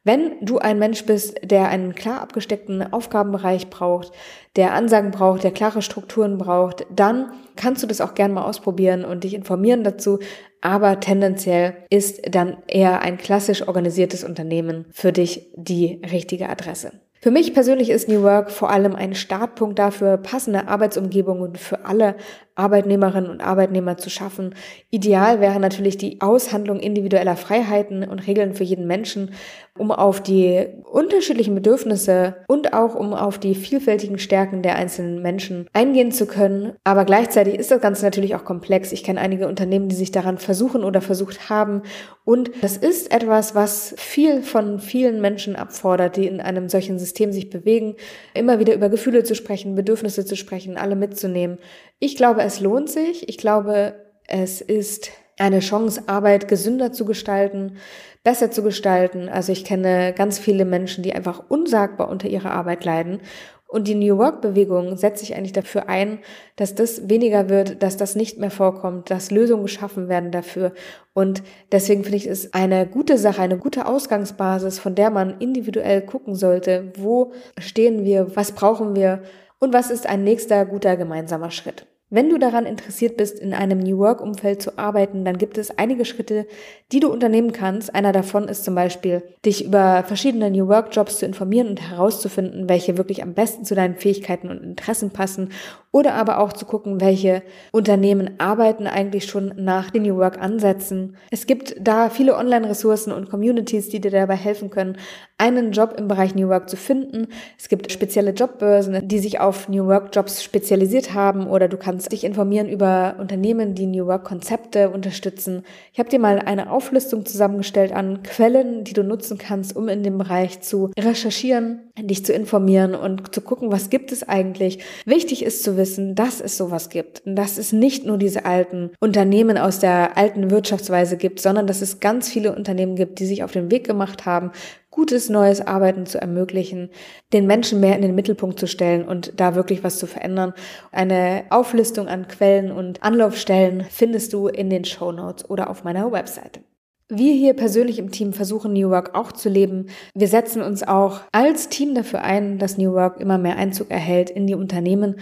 Wenn 0.04 0.32
du 0.40 0.58
ein 0.58 0.78
Mensch 0.78 1.04
bist, 1.04 1.40
der 1.42 1.68
einen 1.68 1.94
klar 1.94 2.20
abgesteckten 2.20 2.92
Aufgabenbereich 2.92 3.70
braucht, 3.70 4.12
der 4.54 4.72
Ansagen 4.72 5.10
braucht, 5.10 5.42
der 5.42 5.50
klare 5.50 5.82
Strukturen 5.82 6.38
braucht, 6.38 6.86
dann 6.94 7.32
kannst 7.56 7.82
du 7.82 7.86
das 7.86 8.00
auch 8.00 8.14
gerne 8.14 8.34
mal 8.34 8.44
ausprobieren 8.44 9.04
und 9.04 9.24
dich 9.24 9.34
informieren 9.34 9.82
dazu. 9.82 10.18
Aber 10.60 11.00
tendenziell 11.00 11.76
ist 11.90 12.20
dann 12.30 12.58
eher 12.68 13.00
ein 13.00 13.18
klassisch 13.18 13.66
organisiertes 13.66 14.22
Unternehmen 14.22 14.84
für 14.92 15.12
dich 15.12 15.50
die 15.56 16.00
richtige 16.10 16.48
Adresse. 16.48 16.92
Für 17.20 17.30
mich 17.30 17.54
persönlich 17.54 17.90
ist 17.90 18.08
New 18.08 18.22
Work 18.22 18.50
vor 18.50 18.70
allem 18.70 18.94
ein 18.94 19.14
Startpunkt 19.14 19.78
dafür, 19.78 20.16
passende 20.18 20.68
Arbeitsumgebungen 20.68 21.56
für 21.56 21.84
alle 21.84 22.16
Arbeitnehmerinnen 22.56 23.30
und 23.30 23.42
Arbeitnehmer 23.42 23.96
zu 23.98 24.10
schaffen. 24.10 24.54
Ideal 24.90 25.40
wäre 25.40 25.60
natürlich 25.60 25.98
die 25.98 26.20
Aushandlung 26.20 26.80
individueller 26.80 27.36
Freiheiten 27.36 28.02
und 28.04 28.26
Regeln 28.26 28.54
für 28.54 28.64
jeden 28.64 28.86
Menschen, 28.86 29.32
um 29.76 29.90
auf 29.90 30.22
die 30.22 30.66
unterschiedlichen 30.90 31.54
Bedürfnisse 31.54 32.36
und 32.48 32.72
auch 32.72 32.94
um 32.94 33.12
auf 33.12 33.38
die 33.38 33.54
vielfältigen 33.54 34.18
Stärken 34.18 34.62
der 34.62 34.76
einzelnen 34.76 35.20
Menschen 35.20 35.68
eingehen 35.74 36.12
zu 36.12 36.26
können. 36.26 36.72
Aber 36.84 37.04
gleichzeitig 37.04 37.56
ist 37.56 37.70
das 37.70 37.82
Ganze 37.82 38.04
natürlich 38.06 38.34
auch 38.34 38.44
komplex. 38.44 38.90
Ich 38.92 39.04
kenne 39.04 39.20
einige 39.20 39.48
Unternehmen, 39.48 39.88
die 39.88 39.96
sich 39.96 40.10
daran 40.10 40.38
versuchen 40.38 40.82
oder 40.82 41.02
versucht 41.02 41.50
haben. 41.50 41.82
Und 42.24 42.50
das 42.62 42.78
ist 42.78 43.12
etwas, 43.12 43.54
was 43.54 43.94
viel 43.98 44.42
von 44.42 44.80
vielen 44.80 45.20
Menschen 45.20 45.56
abfordert, 45.56 46.16
die 46.16 46.26
in 46.26 46.40
einem 46.40 46.70
solchen 46.70 46.98
System 46.98 47.05
sich 47.32 47.50
bewegen, 47.50 47.96
immer 48.34 48.58
wieder 48.58 48.74
über 48.74 48.88
Gefühle 48.88 49.24
zu 49.24 49.34
sprechen, 49.34 49.74
Bedürfnisse 49.74 50.24
zu 50.24 50.36
sprechen, 50.36 50.76
alle 50.76 50.96
mitzunehmen. 50.96 51.58
Ich 51.98 52.16
glaube, 52.16 52.42
es 52.42 52.60
lohnt 52.60 52.88
sich. 52.90 53.28
Ich 53.28 53.38
glaube, 53.38 53.94
es 54.26 54.60
ist 54.60 55.10
eine 55.38 55.60
Chance, 55.60 56.04
Arbeit 56.06 56.48
gesünder 56.48 56.92
zu 56.92 57.04
gestalten, 57.04 57.76
besser 58.24 58.50
zu 58.50 58.62
gestalten. 58.62 59.28
Also 59.28 59.52
ich 59.52 59.64
kenne 59.64 60.14
ganz 60.16 60.38
viele 60.38 60.64
Menschen, 60.64 61.02
die 61.02 61.12
einfach 61.12 61.44
unsagbar 61.48 62.08
unter 62.08 62.28
ihrer 62.28 62.50
Arbeit 62.50 62.84
leiden. 62.84 63.20
Und 63.68 63.88
die 63.88 63.96
New 63.96 64.16
Work-Bewegung 64.16 64.96
setzt 64.96 65.20
sich 65.20 65.34
eigentlich 65.34 65.52
dafür 65.52 65.88
ein, 65.88 66.20
dass 66.54 66.76
das 66.76 67.08
weniger 67.08 67.48
wird, 67.48 67.82
dass 67.82 67.96
das 67.96 68.14
nicht 68.14 68.38
mehr 68.38 68.52
vorkommt, 68.52 69.10
dass 69.10 69.32
Lösungen 69.32 69.64
geschaffen 69.64 70.08
werden 70.08 70.30
dafür. 70.30 70.72
Und 71.14 71.42
deswegen 71.72 72.04
finde 72.04 72.18
ich 72.18 72.26
es 72.26 72.54
eine 72.54 72.86
gute 72.86 73.18
Sache, 73.18 73.42
eine 73.42 73.58
gute 73.58 73.86
Ausgangsbasis, 73.86 74.78
von 74.78 74.94
der 74.94 75.10
man 75.10 75.40
individuell 75.40 76.02
gucken 76.02 76.36
sollte, 76.36 76.92
wo 76.96 77.32
stehen 77.58 78.04
wir, 78.04 78.36
was 78.36 78.52
brauchen 78.52 78.94
wir 78.94 79.22
und 79.58 79.72
was 79.72 79.90
ist 79.90 80.06
ein 80.06 80.22
nächster 80.22 80.64
guter 80.64 80.96
gemeinsamer 80.96 81.50
Schritt. 81.50 81.86
Wenn 82.08 82.30
du 82.30 82.38
daran 82.38 82.66
interessiert 82.66 83.16
bist, 83.16 83.40
in 83.40 83.52
einem 83.52 83.80
New 83.80 83.98
Work-Umfeld 83.98 84.62
zu 84.62 84.78
arbeiten, 84.78 85.24
dann 85.24 85.38
gibt 85.38 85.58
es 85.58 85.76
einige 85.76 86.04
Schritte, 86.04 86.46
die 86.92 87.00
du 87.00 87.12
unternehmen 87.12 87.50
kannst. 87.50 87.92
Einer 87.96 88.12
davon 88.12 88.46
ist 88.46 88.64
zum 88.64 88.76
Beispiel, 88.76 89.24
dich 89.44 89.64
über 89.64 90.04
verschiedene 90.04 90.52
New 90.52 90.68
Work-Jobs 90.68 91.18
zu 91.18 91.26
informieren 91.26 91.66
und 91.66 91.80
herauszufinden, 91.80 92.68
welche 92.68 92.96
wirklich 92.96 93.24
am 93.24 93.34
besten 93.34 93.64
zu 93.64 93.74
deinen 93.74 93.96
Fähigkeiten 93.96 94.50
und 94.50 94.62
Interessen 94.62 95.10
passen. 95.10 95.50
Oder 95.90 96.14
aber 96.14 96.38
auch 96.38 96.52
zu 96.52 96.64
gucken, 96.66 97.00
welche 97.00 97.42
Unternehmen 97.72 98.38
arbeiten 98.38 98.86
eigentlich 98.86 99.24
schon 99.24 99.54
nach 99.56 99.90
den 99.90 100.02
New 100.02 100.16
Work-Ansätzen. 100.16 101.16
Es 101.30 101.46
gibt 101.46 101.74
da 101.80 102.10
viele 102.10 102.36
Online-Ressourcen 102.36 103.12
und 103.12 103.30
Communities, 103.30 103.88
die 103.88 104.00
dir 104.00 104.10
dabei 104.10 104.36
helfen 104.36 104.70
können, 104.70 104.98
einen 105.38 105.72
Job 105.72 105.94
im 105.96 106.06
Bereich 106.06 106.34
New 106.34 106.48
Work 106.48 106.68
zu 106.68 106.76
finden. 106.76 107.28
Es 107.58 107.68
gibt 107.68 107.90
spezielle 107.90 108.32
Jobbörsen, 108.32 109.08
die 109.08 109.18
sich 109.18 109.40
auf 109.40 109.68
New 109.68 109.86
Work-Jobs 109.86 110.44
spezialisiert 110.44 111.14
haben 111.14 111.46
oder 111.46 111.66
du 111.66 111.78
kannst 111.78 111.95
kannst 111.96 112.12
dich 112.12 112.24
informieren 112.24 112.68
über 112.68 113.16
Unternehmen, 113.18 113.74
die 113.74 113.86
New 113.86 114.04
Work-Konzepte 114.04 114.90
unterstützen. 114.90 115.62
Ich 115.94 115.98
habe 115.98 116.10
dir 116.10 116.18
mal 116.18 116.40
eine 116.40 116.70
Auflistung 116.70 117.24
zusammengestellt 117.24 117.90
an 117.90 118.22
Quellen, 118.22 118.84
die 118.84 118.92
du 118.92 119.02
nutzen 119.02 119.38
kannst, 119.38 119.74
um 119.74 119.88
in 119.88 120.02
dem 120.02 120.18
Bereich 120.18 120.60
zu 120.60 120.90
recherchieren, 120.98 121.90
dich 121.98 122.22
zu 122.22 122.34
informieren 122.34 122.94
und 122.94 123.34
zu 123.34 123.40
gucken, 123.40 123.72
was 123.72 123.88
gibt 123.88 124.12
es 124.12 124.28
eigentlich. 124.28 124.80
Wichtig 125.06 125.42
ist 125.42 125.62
zu 125.62 125.78
wissen, 125.78 126.14
dass 126.14 126.42
es 126.42 126.58
sowas 126.58 126.90
gibt. 126.90 127.22
Und 127.24 127.34
dass 127.34 127.56
es 127.56 127.72
nicht 127.72 128.04
nur 128.04 128.18
diese 128.18 128.44
alten 128.44 128.90
Unternehmen 129.00 129.56
aus 129.56 129.78
der 129.78 130.18
alten 130.18 130.50
Wirtschaftsweise 130.50 131.16
gibt, 131.16 131.40
sondern 131.40 131.66
dass 131.66 131.80
es 131.80 131.98
ganz 131.98 132.28
viele 132.28 132.54
Unternehmen 132.54 132.96
gibt, 132.96 133.20
die 133.20 133.26
sich 133.26 133.42
auf 133.42 133.52
den 133.52 133.70
Weg 133.70 133.86
gemacht 133.86 134.26
haben, 134.26 134.50
gutes 134.96 135.28
neues 135.28 135.60
Arbeiten 135.60 136.06
zu 136.06 136.18
ermöglichen, 136.18 136.88
den 137.34 137.46
Menschen 137.46 137.80
mehr 137.80 137.96
in 137.96 138.02
den 138.02 138.14
Mittelpunkt 138.14 138.58
zu 138.58 138.66
stellen 138.66 139.06
und 139.06 139.34
da 139.36 139.54
wirklich 139.54 139.84
was 139.84 139.98
zu 139.98 140.06
verändern. 140.06 140.54
Eine 140.90 141.44
Auflistung 141.50 142.08
an 142.08 142.28
Quellen 142.28 142.72
und 142.72 143.02
Anlaufstellen 143.02 143.84
findest 143.90 144.32
du 144.32 144.48
in 144.48 144.70
den 144.70 144.86
Show 144.86 145.12
Notes 145.12 145.48
oder 145.50 145.68
auf 145.68 145.84
meiner 145.84 146.10
Webseite. 146.10 146.60
Wir 147.08 147.34
hier 147.34 147.52
persönlich 147.52 147.98
im 147.98 148.10
Team 148.10 148.32
versuchen 148.32 148.72
New 148.72 148.88
Work 148.88 149.14
auch 149.14 149.32
zu 149.32 149.50
leben. 149.50 149.86
Wir 150.14 150.28
setzen 150.28 150.62
uns 150.62 150.82
auch 150.82 151.20
als 151.30 151.68
Team 151.68 151.94
dafür 151.94 152.22
ein, 152.22 152.58
dass 152.58 152.78
New 152.78 152.94
Work 152.94 153.20
immer 153.20 153.36
mehr 153.36 153.58
Einzug 153.58 153.90
erhält 153.90 154.30
in 154.30 154.46
die 154.46 154.54
Unternehmen, 154.54 155.16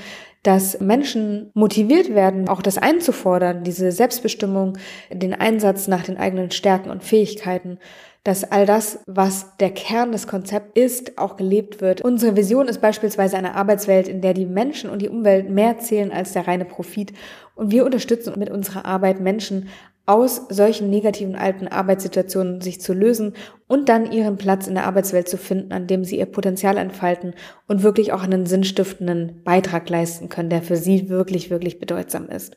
dass 0.45 0.79
Menschen 0.79 1.51
motiviert 1.53 2.15
werden, 2.15 2.49
auch 2.49 2.63
das 2.63 2.79
einzufordern, 2.79 3.65
diese 3.65 3.91
Selbstbestimmung, 3.91 4.79
den 5.11 5.35
Einsatz 5.35 5.89
nach 5.89 6.05
den 6.05 6.17
eigenen 6.17 6.53
Stärken 6.53 6.91
und 6.91 7.03
Fähigkeiten 7.03 7.79
dass 8.25 8.51
all 8.51 8.65
das, 8.65 9.01
was 9.07 9.57
der 9.59 9.71
Kern 9.71 10.11
des 10.11 10.27
Konzepts 10.27 10.73
ist, 10.75 11.19
auch 11.19 11.37
gelebt 11.37 11.83
wird. 11.83 12.01
Unsere 12.01 12.37
Vision 12.37 12.69
ist 12.69 12.81
beispielsweise 12.81 13.37
eine 13.37 13.55
Arbeitswelt, 13.55 14.09
in 14.09 14.23
der 14.23 14.33
die 14.33 14.47
Menschen 14.47 14.89
und 14.89 15.03
die 15.03 15.11
Umwelt 15.11 15.51
mehr 15.51 15.79
zählen 15.79 16.11
als 16.11 16.33
der 16.33 16.49
reine 16.49 16.65
Profit. 16.65 17.13
Und 17.55 17.71
wir 17.71 17.85
unterstützen 17.85 18.33
mit 18.39 18.51
unserer 18.51 18.87
Arbeit 18.87 19.21
Menschen 19.21 19.69
aus 20.07 20.43
solchen 20.51 20.91
negativen 20.91 21.35
alten 21.35 21.67
Arbeitssituationen 21.67 22.61
sich 22.61 22.81
zu 22.81 22.93
lösen 22.93 23.35
und 23.69 23.89
dann 23.89 24.13
ihren 24.13 24.37
Platz 24.37 24.67
in 24.67 24.75
der 24.75 24.87
Arbeitswelt 24.87 25.29
zu 25.29 25.39
finden, 25.39 25.73
an 25.73 25.87
dem 25.87 26.05
sie 26.05 26.19
ihr 26.19 26.27
Potenzial 26.27 26.77
entfalten 26.77 27.35
und 27.69 27.83
wirklich 27.83 28.13
auch 28.13 28.23
einen 28.23 28.45
sinnstiftenden 28.45 29.43
Beitrag 29.45 29.89
leisten 29.89 30.29
können, 30.29 30.51
der 30.51 30.61
für 30.61 30.77
sie 30.77 31.09
wirklich, 31.09 31.49
wirklich 31.49 31.79
bedeutsam 31.79 32.29
ist. 32.29 32.57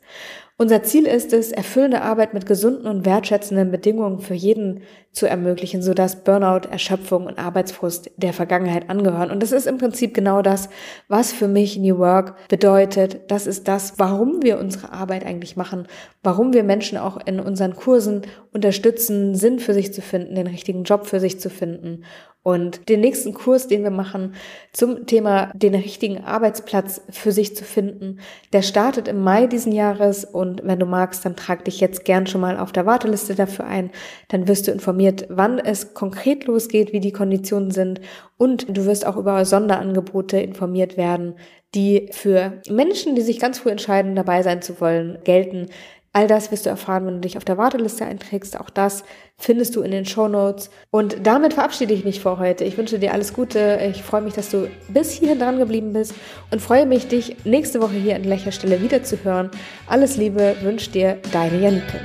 Unser 0.59 0.81
Ziel 0.81 1.05
ist 1.05 1.33
es, 1.33 1.51
erfüllende 1.51 2.01
Arbeit 2.01 2.33
mit 2.33 2.47
gesunden 2.47 2.87
und 2.87 3.05
wertschätzenden 3.05 3.69
Bedingungen 3.69 4.17
für 4.17 4.33
jeden 4.33 4.81
zu 5.11 5.27
ermöglichen, 5.27 5.83
sodass 5.83 6.23
Burnout, 6.23 6.67
Erschöpfung 6.71 7.27
und 7.27 7.37
Arbeitsfrust 7.37 8.09
der 8.17 8.33
Vergangenheit 8.33 8.89
angehören. 8.89 9.29
Und 9.29 9.43
das 9.43 9.51
ist 9.51 9.67
im 9.67 9.77
Prinzip 9.77 10.15
genau 10.15 10.41
das, 10.41 10.69
was 11.09 11.31
für 11.31 11.47
mich 11.47 11.77
New 11.77 11.99
Work 11.99 12.47
bedeutet. 12.47 13.19
Das 13.27 13.45
ist 13.45 13.67
das, 13.67 13.99
warum 13.99 14.41
wir 14.41 14.57
unsere 14.57 14.91
Arbeit 14.91 15.27
eigentlich 15.27 15.57
machen, 15.57 15.87
warum 16.23 16.53
wir 16.53 16.63
Menschen 16.63 16.97
auch 16.97 17.19
in 17.23 17.39
unseren 17.39 17.75
Kursen 17.75 18.23
unterstützen, 18.57 19.35
Sinn 19.35 19.59
für 19.59 19.73
sich 19.73 19.93
zu 19.93 20.01
finden, 20.01 20.35
den 20.35 20.47
richtigen 20.47 20.83
Job 20.83 21.07
für 21.07 21.19
sich 21.19 21.39
zu 21.39 21.49
finden 21.49 22.03
und 22.47 22.87
den 22.87 23.01
nächsten 23.01 23.33
Kurs, 23.33 23.67
den 23.67 23.83
wir 23.83 23.91
machen 23.91 24.33
zum 24.71 25.05
Thema 25.05 25.51
den 25.53 25.75
richtigen 25.75 26.23
Arbeitsplatz 26.23 27.01
für 27.09 27.33
sich 27.33 27.57
zu 27.57 27.65
finden, 27.65 28.21
der 28.53 28.61
startet 28.61 29.09
im 29.09 29.21
Mai 29.21 29.47
diesen 29.47 29.73
Jahres 29.73 30.23
und 30.23 30.61
wenn 30.63 30.79
du 30.79 30.85
magst, 30.85 31.25
dann 31.25 31.35
trag 31.35 31.65
dich 31.65 31.81
jetzt 31.81 32.05
gern 32.05 32.25
schon 32.25 32.39
mal 32.39 32.57
auf 32.57 32.71
der 32.71 32.85
Warteliste 32.85 33.35
dafür 33.35 33.65
ein. 33.65 33.91
Dann 34.29 34.47
wirst 34.47 34.65
du 34.65 34.71
informiert, 34.71 35.25
wann 35.27 35.59
es 35.59 35.93
konkret 35.93 36.45
losgeht, 36.45 36.93
wie 36.93 37.01
die 37.01 37.11
Konditionen 37.11 37.71
sind 37.71 37.99
und 38.37 38.77
du 38.77 38.85
wirst 38.85 39.05
auch 39.05 39.17
über 39.17 39.43
Sonderangebote 39.43 40.39
informiert 40.39 40.95
werden, 40.95 41.35
die 41.75 42.07
für 42.11 42.61
Menschen, 42.69 43.15
die 43.15 43.21
sich 43.21 43.39
ganz 43.39 43.59
früh 43.59 43.71
entscheiden, 43.71 44.15
dabei 44.15 44.41
sein 44.41 44.61
zu 44.61 44.79
wollen, 44.79 45.19
gelten. 45.25 45.67
All 46.13 46.27
das 46.27 46.51
wirst 46.51 46.65
du 46.65 46.69
erfahren, 46.69 47.05
wenn 47.05 47.15
du 47.15 47.21
dich 47.21 47.37
auf 47.37 47.45
der 47.45 47.57
Warteliste 47.57 48.05
einträgst. 48.05 48.59
Auch 48.59 48.69
das 48.69 49.03
findest 49.37 49.75
du 49.75 49.81
in 49.81 49.91
den 49.91 50.05
Show 50.05 50.27
Notes. 50.27 50.69
Und 50.89 51.27
damit 51.27 51.53
verabschiede 51.53 51.93
ich 51.93 52.05
mich 52.05 52.21
für 52.21 52.39
heute. 52.39 52.63
Ich 52.63 52.77
wünsche 52.77 52.97
dir 52.97 53.13
alles 53.13 53.33
Gute. 53.33 53.79
Ich 53.91 54.01
freue 54.03 54.21
mich, 54.21 54.33
dass 54.33 54.49
du 54.49 54.67
bis 54.87 55.11
hierhin 55.11 55.39
dran 55.39 55.59
geblieben 55.59 55.93
bist 55.93 56.13
und 56.51 56.61
freue 56.61 56.85
mich, 56.85 57.07
dich 57.07 57.35
nächste 57.45 57.81
Woche 57.81 57.93
hier 57.93 58.15
an 58.15 58.23
gleicher 58.23 58.51
Stelle 58.51 58.81
wieder 58.81 59.03
zu 59.03 59.23
hören. 59.23 59.51
Alles 59.87 60.17
Liebe 60.17 60.55
wünscht 60.61 60.95
dir 60.95 61.19
deine 61.31 61.59
Janike. 61.59 61.99